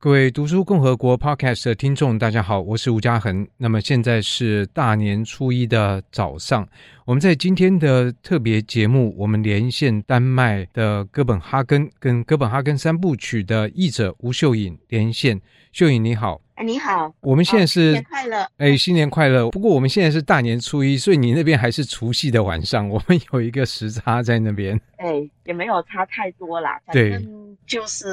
[0.00, 3.44] 各位读书共和国 Podcast 的听众，大家好，我是吴嘉恒。
[3.56, 6.64] 那么现在是大年初一的早上，
[7.04, 15.40] 我们在今天的特别节目，我们连线丹麦的哥本哈根，跟哥本哈根三部曲的译者吴秀颖连线。
[15.72, 19.50] 秀颖你好，哎你好，我们现在是、哦、新年快乐，哎新年快乐。
[19.50, 24.80] 不过我们现在是大年初一，所以你那边还是除夕的晚上， 我们有一个时差在那边。
[24.98, 28.06] 哎，也没有差太多啦，反正就是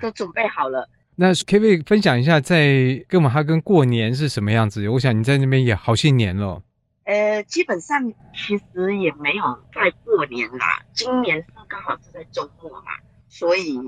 [0.00, 0.88] 都准备好了。
[1.22, 4.88] 那 K V 分享一下，在哥本哈根过年是什么样子？
[4.88, 6.62] 我想你在那边也好些年了。
[7.04, 12.86] 呃，基本上其实也没有在过年啦，今年是刚好是在周末嘛，
[13.28, 13.78] 所以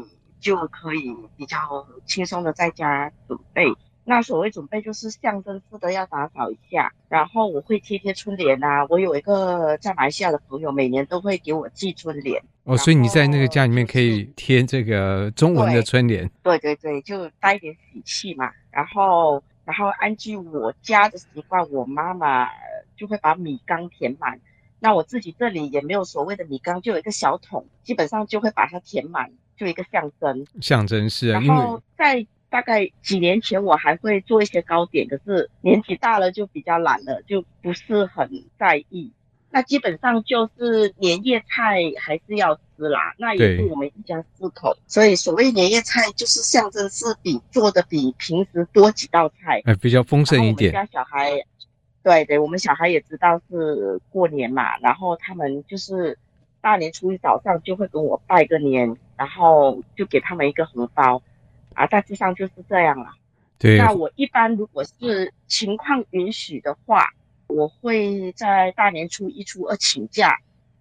[0.40, 1.56] 就可以比较
[2.04, 3.64] 轻松的在家准备。
[4.04, 8.84] 那所谓准备就是象征式的要打扫一下，然后我会贴贴春联啊。
[8.88, 12.42] 我有一个在马来西亚的朋友，每年都会给我寄春联。
[12.64, 16.28] 哦，所以你在那个家里面可以贴这个中文的春联。
[16.42, 18.50] 对对对，就带一点喜气嘛。
[18.72, 22.48] 然后，然后按据我家的习惯，我妈妈
[22.96, 24.40] 就会把米缸填满。
[24.80, 30.44] 那我自己这里也没有所谓的米缸，就有一个小桶，基本上就会把它填满，就一个象征。
[30.60, 32.26] 象征是啊，然后在。
[32.52, 38.28] 大概几年前我还会做一些糕点，可是年纪大了就比较懒了，就不是很
[38.58, 39.10] 在意。
[39.50, 50.70] 那基本上就是年夜菜还是要吃啦，那也是我们一家四口，所以所谓年夜菜就是象征是比做的比平时多几道菜，哎，比较丰盛一点。
[50.74, 51.30] 我们家小孩，
[52.02, 56.18] 对对，我们小孩也知道是过年嘛，然后他们就是
[56.60, 61.22] 大年初一早上就会跟我拜个年，然后就给他们一个红包。
[61.74, 63.10] 啊，大致上就是这样了。
[63.58, 67.10] 对，那我一般如果是情况允许的话，
[67.46, 70.38] 我会在大年初一、初二请假。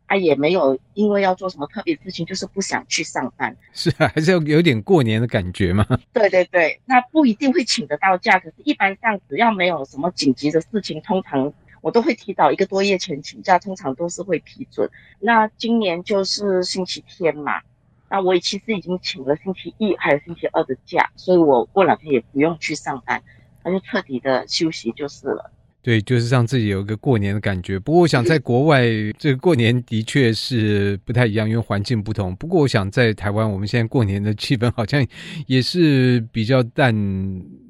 [0.07, 3.55] 啊，也没有因为要做什么特别事情，就是不想去上班。
[3.71, 5.87] 是啊，还是要有点过年的感觉嘛。
[6.11, 14.89] 对对对，那不一定会请得到假，可是一般上只要没有什么紧急的事情，通常我都会提早一个多月前请假，通常都是会批准。
[15.21, 17.61] 那今年就是星期天嘛。
[18.11, 23.23] 那我其实已经请了星期一还有星期二的假，所以我过两天也不用去上班，
[23.63, 25.49] 那就彻底的休息就是了。
[25.81, 27.79] 对，就是让自己有一个过年的感觉。
[27.79, 28.83] 不过我想在国外，
[29.17, 32.35] 这个过年的确是不太一样，因为环境不同。
[32.35, 35.07] 不过我想在台湾，我们现在过年的气氛好像
[35.47, 36.93] 也是比较淡。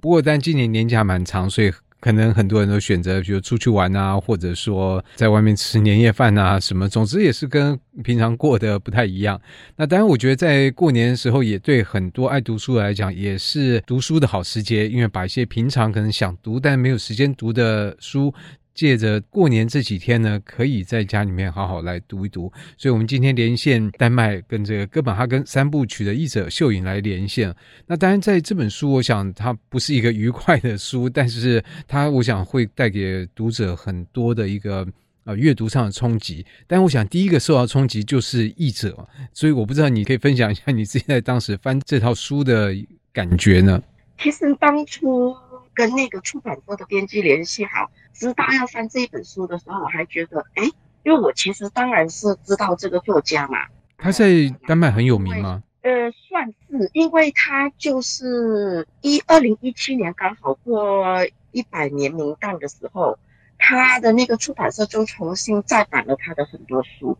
[0.01, 1.71] 不过但今年年假蛮长，所以。
[2.01, 9.39] 可能很多人都选择，比如出去玩啊，或者说在外面吃年夜饭啊，什么，总之也是跟平常过得不太一样。
[9.77, 18.33] 那当然，我觉得在过年的时候，也对很多爱读书来讲，也是读书的好时节，因为把一些平常可能想读但没有时间读的书。
[18.81, 22.51] 借着过年这几天呢，可以在家里面好好来读一读。
[22.75, 27.55] 所以，我们今天连线丹麦跟这个哥本哈根三部曲的译者秀颖来连线。
[27.85, 34.87] 那当然，在这本书，我想它不是一个愉快的书，但是它我想会带给读者很多的一个
[35.25, 36.43] 呃阅读上的冲击。
[36.65, 42.75] 但我想第一个受到冲击就是译者，所以我不知道你可以分享一下你自己在当时翻这套书的
[43.13, 43.79] 感觉呢？
[44.17, 45.35] 其实当初。
[45.73, 50.63] 跟那个出版社的编辑联系好，知道要翻这一本书的时候，我还觉得，哎，
[51.03, 53.57] 因为我其实当然是知道这个作家嘛。
[53.97, 54.27] 他在
[54.67, 55.63] 丹麦很有名吗？
[55.81, 61.05] 呃，算是，因为他就是一二零一七年刚好过
[61.51, 63.17] 一百年冥诞的时候，
[63.57, 67.17] 他的那个出版社就重新再版了他的很多书。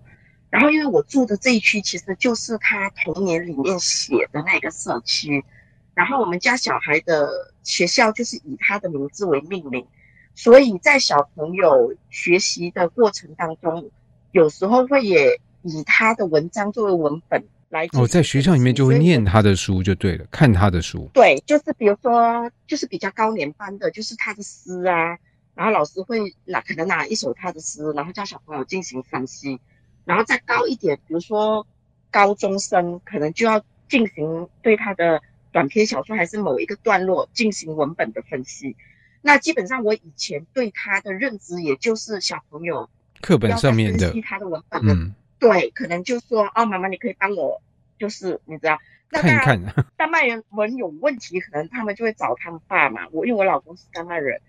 [0.49, 5.43] 然后，因为我住的这一区其实就是他童年里面写的那个社区。
[6.01, 9.85] 然后我们家小孩的学校就是以他的名字为命名，
[10.33, 13.91] 所以在小朋友学习的过程当中，
[14.31, 17.87] 有时候会也以他的文章作为文本来。
[17.93, 21.07] 哦，在学校里面就会念他的书就对了，看他的书。
[21.13, 25.19] 对，就是比如说，就是比较高年班的，就是他的诗啊，
[25.53, 29.59] 然后老师会拿可能拿一首他的诗，然后叫小朋友进行分析。
[30.05, 31.67] 然后再高一点，比如说
[32.09, 35.21] 高中生，可能就要进行对他的。
[35.51, 38.75] 短篇小说还是某一个段落进行文本的分析，
[39.21, 42.89] 那基本上我以前对他的认知，也就是小朋友
[43.21, 47.61] 课本上面的他的文本的，嗯，对，可能就说哦，妈妈你可以帮我，
[47.99, 48.79] 就是你知道，
[49.09, 53.07] 那看看 丹麦人文有问题，可能他们就会找他们爸嘛。
[53.11, 54.41] 我因为我老公是丹麦人。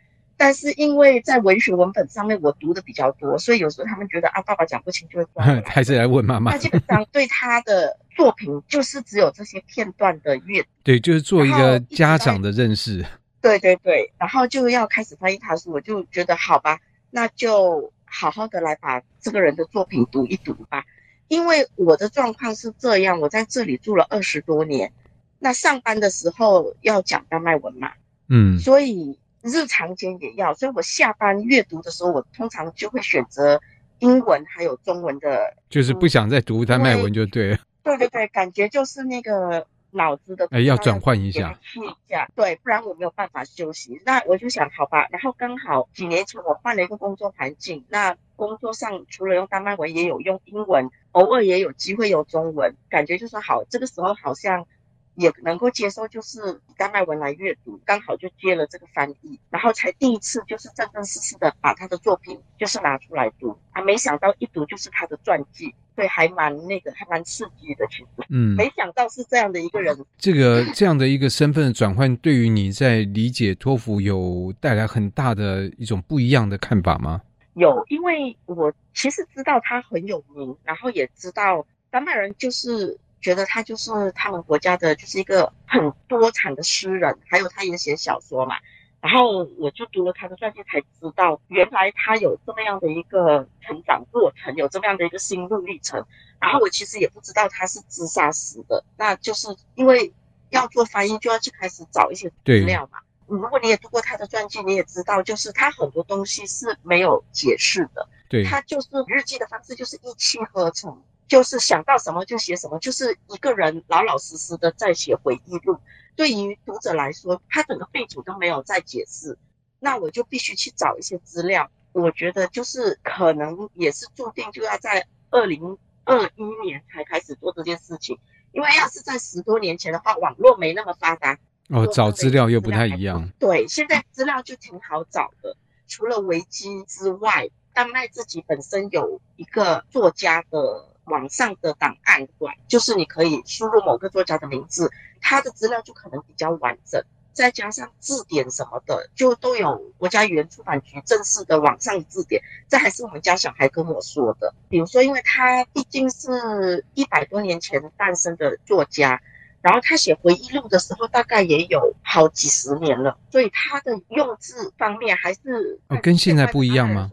[0.42, 6.50] 但是因为在文学文本上面我读的比较多，所以有时候他们觉得啊，爸爸讲不清就会关， 还是来问妈妈。
[6.50, 13.06] 那基本上对他的作品就是只有这些片段的阅读，对，就是做一个家长的认识。
[13.40, 16.80] 对对对，然后就要开始翻译他书，我就觉得好吧，
[17.12, 20.84] 那就好好的来把这个人的作品读一读吧。
[21.28, 24.92] 因为我的状况是这样，我在这里住了二十多年，
[25.38, 27.92] 那上班的时候要讲丹麦文嘛，
[28.28, 33.60] 嗯，所以日常间也要，所以我下班阅读的时候，我通常就会选择
[33.98, 37.58] 英文还有中文的，就是不想再读丹麦文就对了。
[37.82, 39.66] 对对对，感觉就是那个。
[39.94, 44.00] 脑子的哎，要转换一下，一下，对，不然我没有办法休息。
[44.06, 54.66] 那我就想，好吧，然后刚好几年前我换了一个工作环境，那工作上除了用丹麦文，也有用英文，偶尔也有机会用中文，感觉就是好，这个时候好像。
[55.14, 69.94] 也能够接受，就是以丹麦文来阅读，刚好就接了这个翻译，然后才第一次就是正正式式的把他的作品就是拿出来读，啊没想到一读就是他的传记，对，还蛮那个，还蛮刺激的，其实，嗯，没想到是这样的一个人。
[70.16, 77.20] 这个这样的一个身份的转换，对于你在理解托福有带来很大的一种不一样的看法吗？
[77.54, 82.98] 有，因为我其实知道他很有名，然后也知道丹麦人就是。
[83.22, 88.56] 觉得他就是他们国家的，就是一个很多产的诗人，还有他也写小说嘛。
[89.00, 96.04] 然后我就读了他的传记，才知道原来他有这么样的一个成长过程，有这么样的一个心路历程。
[96.40, 100.12] 然后我其实也不知道他是自杀死的，那就是因为
[100.50, 102.98] 要做翻译，就要去开始找一些资料嘛。
[103.26, 108.08] 如果你也读过他的传记，你也知道，就是他很多东西是没有解释的。
[108.28, 111.02] 对，他就是日记的方式，就是一气呵成。
[111.32, 115.78] 就是想到什么就写什么，就是一个人老老实实的在写回忆录。
[116.14, 119.38] 对于读者来说，他整个背景都没有在解释，
[119.80, 121.70] 那我就必须去找一些资料。
[121.92, 128.18] 我觉得就是可能也是注定就要在二零二一年才开始做这件事情，
[128.52, 131.38] 因为要是在十多年前的话，网络没那么发达，
[131.70, 133.26] 哦，找资料又不太一样。
[133.38, 135.56] 对，现在资料就挺好找的，
[135.88, 140.91] 除了维基之外，丹麦自己本身有一个作家的。
[141.12, 147.04] 网上的档案馆，就是你可以输入某个作家的名字，他的资料就可能比较完整，
[147.34, 152.42] 再加上字典什么的，就都有国家语言出版局正式的网上字典。
[152.66, 154.54] 这还是我们家小孩跟我说的。
[154.70, 159.20] 比如说，因为他毕竟是一百多年前诞生的作家，
[159.60, 167.10] 然后他写回忆录的时候，大概也有好几十年了，所以他的用字方面还是哦，跟现在不一样吗？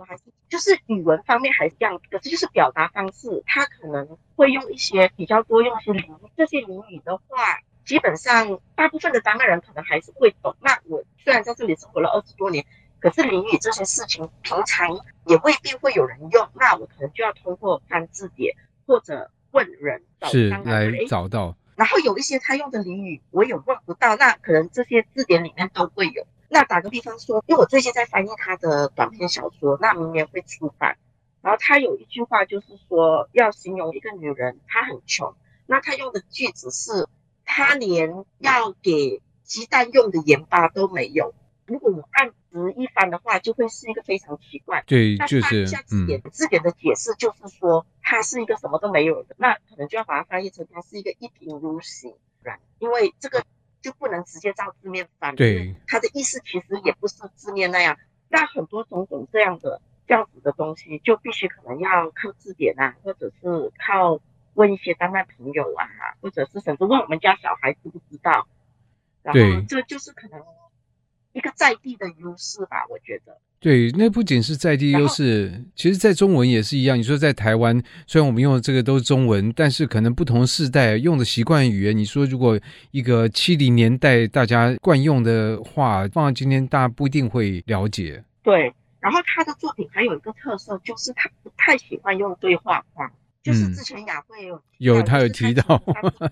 [0.50, 10.56] 就是语文方面还是这样，可是就是表达方式，他可能会用一些比较多用一些俚语，这些俚语的话，基本上大部分的丹麦人可能还是会懂。
[10.62, 12.66] 那我虽然在这里生活了二十多年，
[13.00, 14.90] 可是俚语这些事情平常
[15.26, 18.56] 也未必会有人用，那我可能就要通过翻字典
[18.88, 21.56] 或者问人找是来找到。
[21.76, 26.26] 然后有一些他用的俚语我也问不到，那可能这些字典里面都会有。
[26.52, 30.98] 那打个比方说，因为我最近在翻译他的短篇小说，那明年会出版。
[31.42, 35.36] 然后他有一句话，就是说要形容一个女人，她很穷。
[35.68, 37.08] 那他用的句子是，
[37.46, 41.36] 他连要给鸡蛋用的盐巴都没有。
[41.66, 44.84] 如果我按直一翻的话，就会是一个非常奇怪。
[44.88, 49.36] 对，就是翻一下字典，字典的解释就是说，他是一个什么都没有的。
[49.38, 52.16] 那可能就要把它翻译成他是一个一贫如洗，
[52.80, 53.46] 因为这个。
[53.82, 57.98] 就不能直接照字面翻，对，他的意思其实也不是字面那样。
[58.28, 64.20] 那很多种种这样的这样子的东西，就必须可能要靠字典啊，或者是靠
[64.54, 65.88] 问一些丹麦朋友啊，
[66.22, 68.48] 或者是甚至问我们家小孩知不知道。
[69.22, 70.40] 然后这就是可能
[71.34, 73.38] 一个在地的优势吧，我觉得。
[73.62, 76.98] 对，那不仅是在地优势，其实，在中文也是一样。
[76.98, 81.98] 你说在台湾，虽然我们用的这个都是中文，但是可能不同世代用的习惯语言。
[81.98, 82.58] 你说，如果
[82.92, 88.24] 一个七零年代大家惯用的话，放到今天，大家不一定会了解。
[88.42, 93.12] 对，然后他的作品还有一个特色，就是他不太喜欢用对话框。
[93.44, 95.82] 就是之前雅慧有、嗯、有他有提到，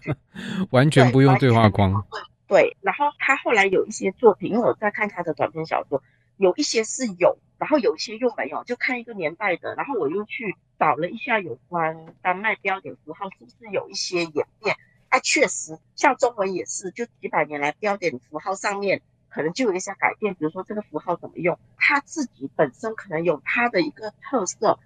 [0.72, 1.92] 完全不用对话框。
[2.12, 6.02] 对，对然后他后来有一些作品，因为我在看他的短篇小说。
[6.38, 9.74] 有一些是有，然后有一些又没有，就看一个年代的。
[9.74, 14.76] 然后我又去找了一下有关丹麦标点符号是不是有一些演变。
[15.10, 20.36] 哎，确实，像中文也是，就几百年来标点符号上面可能就有一些改变。
[20.36, 24.78] 比如说这个符号怎么用，它自己本身可能有它的一个特色。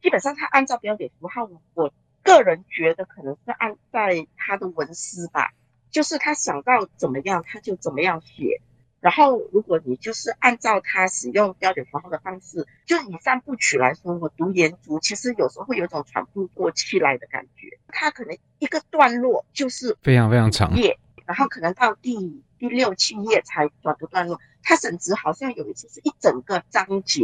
[0.00, 1.92] 基本上它按照标点符号，我
[2.22, 5.52] 个人觉得可能是按在它的文思吧，
[5.92, 8.60] 就是他想到怎么样他就怎么样写。
[9.00, 17.76] 然后，如果你就是按照他使用标点符号的方式，就以三部曲来说，我读研读其实有时候会有一种喘不过气来的感觉。
[17.88, 20.96] 他可能一个段落就是非常非常长页，
[21.26, 22.14] 然后可能到第
[22.60, 24.40] 第六七页才转个段落。
[24.62, 27.22] 他甚至好像有一次是一整个章节，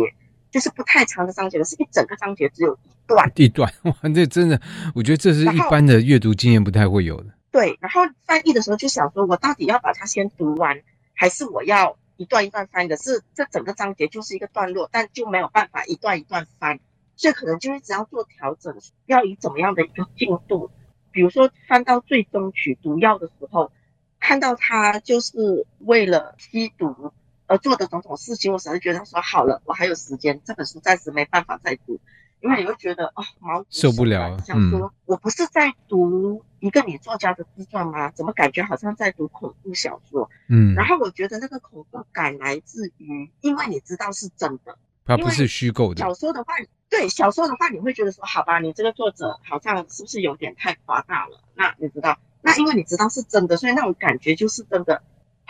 [0.50, 3.30] 就是不太长的章节，是一整个章节只有一段。
[3.36, 4.60] 一段哇，这真的，
[4.96, 7.37] 我觉得这是一般的阅读经验不太会有的。
[7.58, 10.80] 对，然后翻译的时候就想说，我到底要把它先读完，
[11.12, 12.96] 还是我要一段一段翻的？
[12.96, 16.78] 是这整个章节就是一个段落，但就没有办法一段一段翻，
[17.16, 20.70] 所以可能就一直要做调整，要以怎么样的一个进度？
[21.10, 23.72] 比如说翻到最终曲毒药的时候，
[24.20, 27.12] 看到他就是为了吸毒
[27.48, 31.98] 而做的种种事情，我实在觉得说好了，我还有时间，这本书暂时没办法再读。
[32.40, 38.10] 因为你会觉得哦，毛受不了，想说，我不是在读一个女作家的自传吗？
[38.12, 40.30] 怎么感觉好像在读恐怖小说？
[40.48, 46.00] 嗯，然后我觉得那个恐怖感来自于，因为你知道是真的，它不是虚构的。
[46.00, 46.54] 小说的话，
[46.88, 51.40] 对小说的话，你会觉得说，好吧，你这个作者好像是不是有点太夸大了？
[51.54, 55.02] 那你知道，那因为你知道是真的，所以那种感觉就是真的。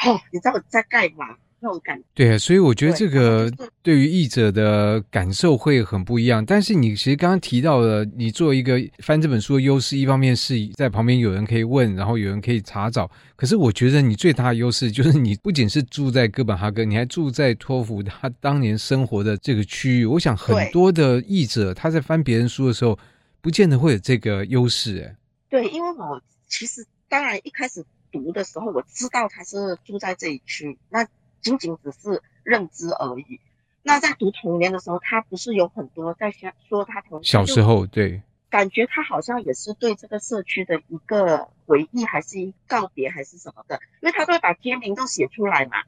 [0.06, 1.36] 哦，你知道我在干嘛？
[1.60, 3.50] 那种感觉，对啊，所以我觉得这个
[3.82, 6.44] 对于译者的感受会很不一样。
[6.44, 13.10] 但是你其实刚刚提到了，你作为一个翻这本书的优势，一方面是在旁边有人可以问，然后有人可以查找。
[13.34, 20.06] 可是我觉得你最大的优势就是你不仅是住在哥本哈根，你还住在托福他当年生活的这个区域。
[20.06, 22.96] 我想很多的译者他在翻别人书的时候，
[23.40, 24.98] 不见得会有这个优势。
[25.00, 25.16] 哎，
[25.50, 31.04] 对，因为我其实当然一开始读的时候，我知道他是住在这一区，那。
[31.40, 33.40] 仅仅只是认知而已。
[33.82, 43.80] 那在读童年的时候，他不是有很多在想说他童年小时候对，感觉他好像也是对这个社区的一个回忆，还是一告别，还是什么的？
[44.02, 45.78] 因为他都会把街名都写出来嘛。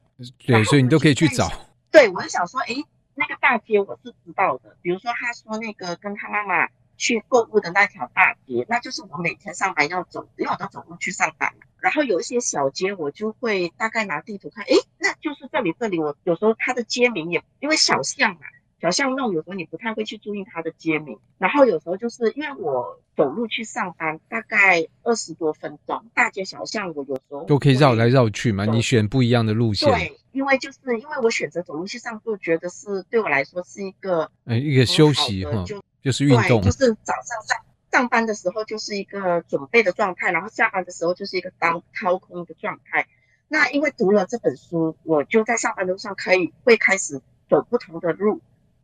[0.45, 1.51] 对，所以你都可以去找。
[1.91, 2.83] 对，我就想说，诶，
[3.15, 4.75] 那个大街我是知道的。
[4.81, 6.67] 比如说，他说那个跟他妈妈
[6.97, 11.53] 去购物的那条大街，那就是我每天上班要走，因为我都走路去上班。
[11.79, 15.99] 然后有一些小街，我就会大概拿地图看，诶，那就是这里这里。
[15.99, 18.41] 我有时候它的街名也因为小巷嘛，
[18.81, 21.19] 小巷弄有时候你不太会去注意它的街名。
[21.37, 28.65] 然后有时候就是因为我走路去上班，大概二十多分钟，大街小巷我有时候都可以绕来绕去嘛。
[28.65, 29.89] 你选不一样的路线。
[29.89, 37.57] 对，因为就是因为我选择走路去上课，觉得是对我来说是一个呃一个休息哈，就就是运动，就是早上上。
[37.91, 43.05] 上班的时候就是一个准备的状态，然后下班的时候就是一个当掏空的状态。
[43.49, 48.39] 那因为读了这本书，我就在上班路上可以会开始走不同的路，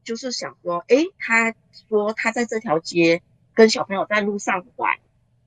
[0.08, 1.54] 就是想说，诶，他
[1.90, 3.22] 说他在这条街
[3.54, 4.96] 跟小朋友在路上玩，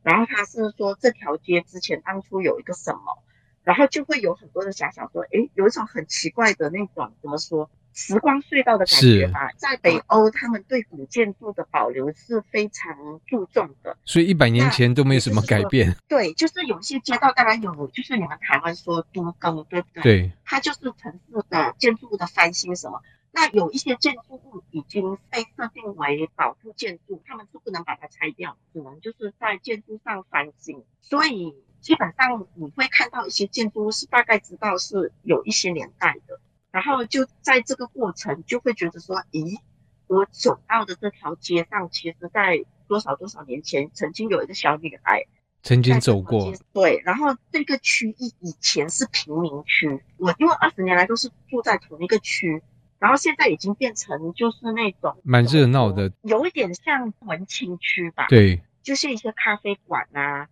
[0.02, 3.22] 然后他是说这条街之前当初有一个什么，
[3.64, 7.70] 然后就会有很多的遐想说，诶，有一种很奇怪的那种怎么说？
[7.94, 15.96] 时光隧道的感觉吧，在北欧，他们对古建筑的保留是非常注重的，所以一百年前都没有什么改变。
[16.06, 20.02] 对，就是有些街道当然有，就是你们台湾说都更，对不对？
[20.02, 23.00] 对，它就是城市的建筑物的翻新什么。
[23.32, 30.84] 那有一些建筑物已经被设定为保护建筑，他们是不能把它拆掉，只能就是在建筑上翻新。
[31.00, 36.40] 所以基本上你会看到一些建筑物是大概知道是有一些年代的。
[36.72, 39.58] 然后就在这个过程，就会觉得说，咦，
[40.06, 45.24] 我走到的这条街上，其实在多少多少年前，曾经有一个小女孩
[45.62, 46.52] 曾经走过。
[46.72, 52.62] 对，然后这个区域以前是贫民区，我因为二十年来都是住在同一个区，
[53.00, 58.26] 然后现在已经变成就是那种蛮热闹的，有一点像文青区吧？
[58.28, 60.46] 对，就是一些咖啡馆啊。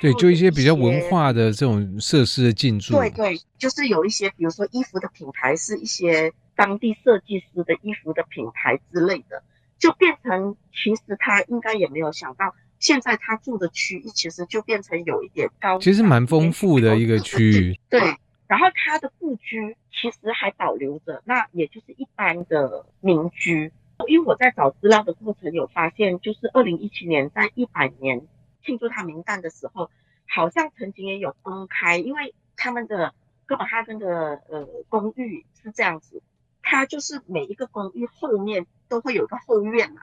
[0.00, 2.94] 对，就一些比较文化的这种设施的进驻。
[2.96, 9.44] 对对，就是有一些，比如说衣服的品牌是一些当地设计师的衣服的品牌之类的，
[9.78, 17.78] 就变成其实他应该也没有想到，现在他住的区域其实就变成有一点高，其实蛮丰富的一个区域。
[17.88, 18.00] 对，
[18.48, 23.72] 然后他的故居其实还保留着，那也就是一般的民居。
[24.06, 28.26] 因为我在找资料的过程有发现，就是二零一七年在一百年。
[28.62, 29.92] 庆祝他名诞的时候，
[30.26, 33.14] 好像曾经也有公开，因为他们的
[33.46, 36.20] 哥本哈根的呃公寓是这样子，
[36.62, 40.02] 它就是每一个公寓后面都会有一个后院嘛，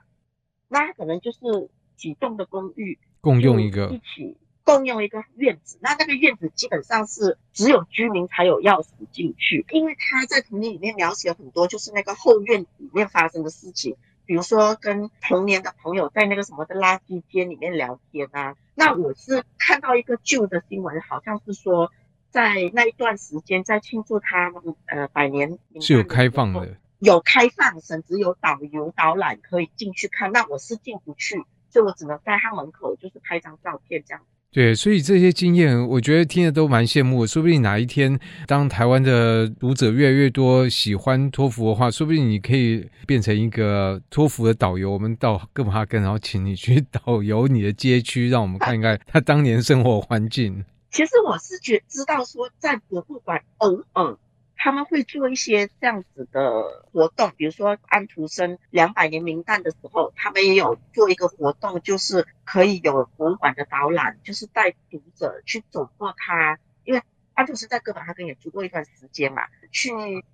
[0.69, 13.97] 那可能就是几栋的公寓共用一个，一起共用一个院子，那那个院子基本上是只有居民才有钥匙进去，因为他在童年里面描写了很多就是那个后院里面发生的事情。
[14.25, 21.91] 比如说跟童年的朋友在那个什么的垃圾间里面聊天啊，那我是看到一个旧的新闻，好像是说
[22.29, 34.23] 在那一段时间在庆祝他们呃百年是有开放的，有开放，甚至有导游导览可以进去看，那我是进不去，所以我只能在他门口就是拍张照片这样。
[34.53, 37.25] 对，所以这些经验，我觉得听着都蛮羡慕。
[37.25, 44.91] 说不定哪一天，当台湾的读者越来越多喜欢托福的话，说不定你可以变成一个托福的导游。
[44.91, 50.63] 我们到哥本哈根，然后请你去 导游你的街区，让我们看一看他当年生活环境。
[50.91, 54.15] 其实我是觉知道说，在博物馆偶尔
[54.63, 67.03] 他们会做一些这样子的活动，比如说安徒生两百年名诞的时候，他们也有做一个活动，就是可以有博物馆的导览，就是带读者去走过他，因为
[67.33, 69.91] 安徒生在哥本哈根也住过一段时间嘛，去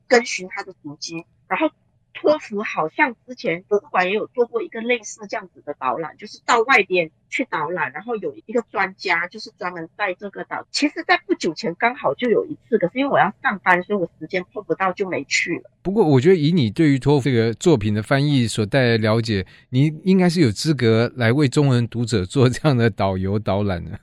[0.07, 1.71] 跟寻他的足迹，然后。
[2.13, 10.65] 托福好像之前博物馆也有做过一个类似这样子的导览，就是到外边去导览，然后有一个专家就是专门在这个导。
[10.69, 15.71] 其实，在不久前刚好就有一次，可是因为我要上班，所以我时间碰不到，就没去了。
[15.81, 23.99] 不过，我觉得以你对于托福这个作品的翻译所带来的了解，你应该是有资格来为中文读者做这样的导游导览的。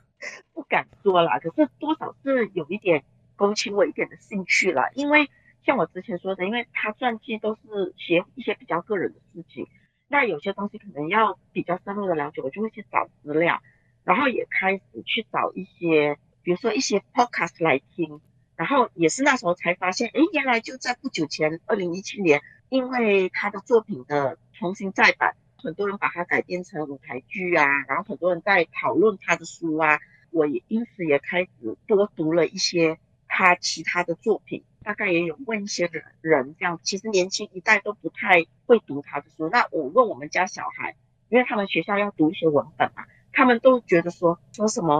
[0.53, 3.03] 不敢说啦，可是多少是有一点
[3.35, 5.29] 勾起我一点的兴趣啦，因为。
[5.67, 9.67] 像我之前说的，因为他传记都是写一些比较个人的事情，
[10.07, 13.61] 那有些东西可能要比较深入的了解，我就会去找资料，
[14.05, 18.21] 然后也开始去找一些，比如说一些 podcast 来听，
[18.55, 29.99] 然后也是那时候才发现，诶，原来就在不久前，二零一七年，因为他的作品的重新再版，很多人把它改编成舞台剧啊，然后很多人在讨论他的书啊，
[30.31, 32.97] 我也因此也开始多读了一些
[33.37, 34.63] 他其他的作品。
[34.83, 39.49] 大概也有问一些人，人这样，其实年轻一代都不太会读他的书。
[39.49, 40.95] 那我问我们家小孩，
[41.27, 43.03] 因为他们学校要读一些文本嘛，
[43.33, 44.95] 他们都觉得说说什么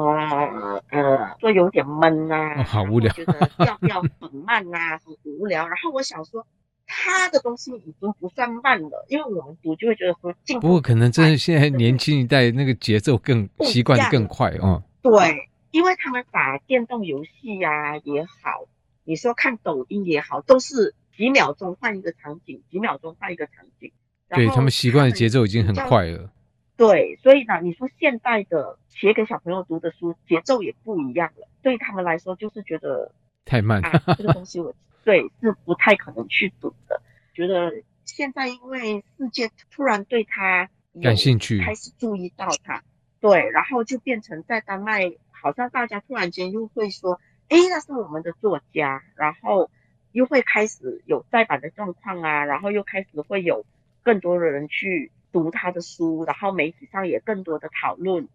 [0.89, 5.65] 呃，说有点闷啊，哦、好无聊，觉得调调很慢啊，很无聊。
[5.65, 6.45] 然后我想说，
[6.85, 10.59] 他的东西已经不算慢了，因为我们读就会觉得说进。
[10.59, 14.83] 不过可能真的现在年轻一代那个节奏更习惯更快哦。
[15.01, 18.67] 对，因为他们打电动游戏呀也好。
[19.03, 23.91] 你说看抖音也好，都是几秒钟换一个场景，几秒钟换一个场景。
[24.27, 26.29] 对，他们习惯的节奏已经很快了。
[26.75, 33.13] 对，所以呢，你说现代的写给小朋友读的书节奏也不一样了，对他们来说就是觉得
[33.45, 33.81] 太慢。
[33.81, 37.01] 啊，这个东西我对是不太可能去读的。
[37.33, 37.71] 觉得
[38.03, 40.69] 现在因为世界突然对他
[41.01, 42.83] 感兴趣，开始注意到他，
[43.21, 45.09] 对，然后就变成在丹麦，
[45.41, 47.19] 好像大家突然间又会说。
[47.49, 49.71] 哎，那是我们的作家，然后
[50.11, 53.65] 又会开始有再版的状况啊，然后又开始会有
[54.03, 58.27] 更多的人去读他的书，然后媒体上也更多的讨论，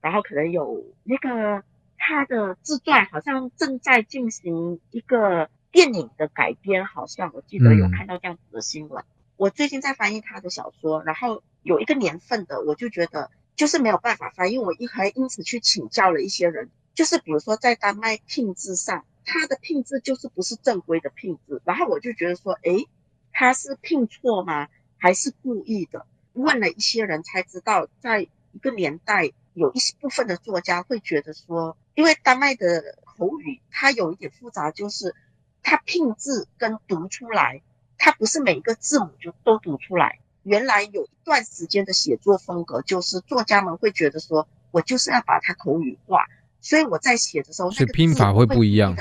[0.00, 1.62] 然后可能有那个
[1.96, 9.04] 他的自传好像正在进行一个电影的改编，好像我记得有看到这样子的新闻。
[9.04, 9.06] 嗯。
[9.36, 16.70] 我最近在翻译他的小说，然后有一个年份的，我就觉得就是没有办法翻译，我一还因此去请教了一些人。
[16.94, 22.86] 就是比如说在丹麦拼字上，他的拼字就是不是正规的拼字，然后我就觉得说，诶，
[23.32, 24.68] 他是拼错吗？
[24.98, 26.06] 还是故意的？
[26.32, 35.14] 问了一些人才知道，在一个年代，有一部分的作家会觉得说，因为丹麦的口语它有一点复杂，就是
[35.62, 37.62] 它拼字跟读出来，
[37.98, 40.18] 它不是每一个字母就都读出来。
[40.46, 46.24] 原来有一段时间的写作风格，就是作家们会觉得说，我就是要把它口语化。
[46.60, 48.96] 所以我在写的时候，那个拼法会不一样。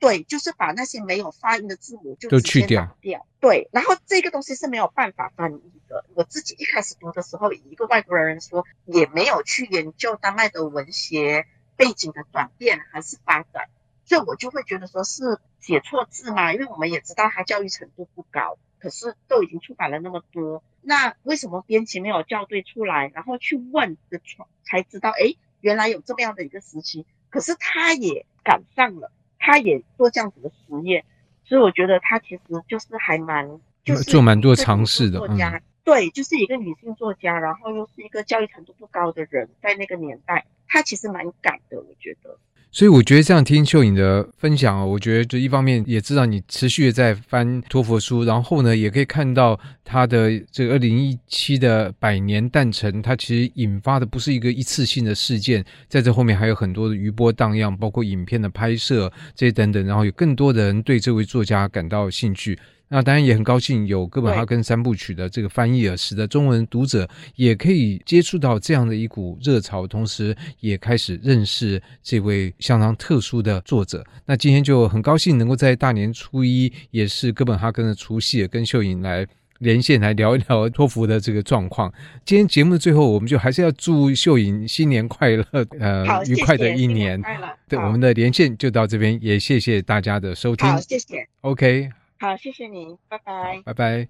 [0.00, 3.24] 对，就是把那些没有发音的字母就直接打掉。
[3.38, 6.04] 对，然后这个东西是没有办法翻译的。
[6.14, 13.68] 我自己一开始读的时候，以一个外国人说，也没有去研究丹麦的文学背景的转变还是发展，
[14.10, 16.52] 所以我就会觉得说是写错字嘛。
[16.52, 23.10] 因为我们也知道他教育程度不高，可是都已经出版了那么多，那为什么编辑没有校对出来？
[23.14, 24.20] 然后去问的
[24.64, 25.34] 才知道，哎。
[25.62, 31.04] 原来有这么样的一个时期，可是他也赶上了，他也做这样子的实验，
[31.44, 42.38] 所以我觉得他其实就是还蛮，就是做蛮多尝试的作家，嗯，对，就是一个女性作家，然后又是一个教育程度不高的人，在那个年代，他其实蛮敢的，我觉得。
[42.72, 62.56] 所以我觉得这样听秀颖的分享啊，我觉得就一方面也知道你持续的在翻托福书，然后呢，也可以看到他的这个二零一七的百年诞辰，它其实引发的不是一个一次性的事件，在这后面还有很多的余波荡漾，包括影片的拍摄这些等等，然后有更多的人对这位作家感到兴趣。
[62.92, 74.04] 那当然也很高兴有哥本哈根三部曲的这个翻译啊，使得中文读者也可以接触到这样的一股热潮，同时也开始认识这位相当特殊的作者。
[74.26, 79.24] 那今天就很高兴能够在大年初一，也是哥本哈根的除夕，跟秀颖来
[79.60, 81.92] 连线来聊一聊托福的这个状况。
[82.24, 85.46] 今天节目的最后，我们就还是要祝秀颖新年快乐，
[85.78, 87.22] 呃，愉快的一年。
[87.22, 87.48] 快乐。
[87.68, 90.68] 对，我们的连线就到这边，也谢谢大家的收听。
[90.68, 91.28] 好，谢谢。
[91.42, 91.99] OK。
[92.20, 94.08] 好，谢谢你，拜拜，拜拜。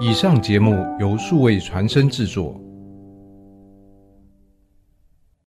[0.00, 2.60] 以上节目由数位传声制作。